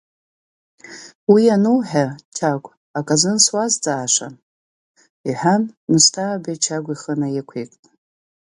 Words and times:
Уи 1.31 1.43
ануҳәа, 1.55 2.05
Чагә, 2.35 2.69
аказын 2.97 3.37
суазҵашаан,— 3.45 4.33
иҳәан, 5.29 5.63
Мысҭаабе 5.91 6.53
Чагә 6.63 6.89
ихы 6.93 7.13
наиқәикт. 7.19 7.81